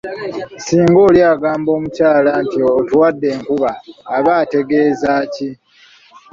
[0.63, 3.71] Singa oli agamba omukyala nti ‘otuwadde enkumba’
[4.17, 5.49] aba ategeeza ki?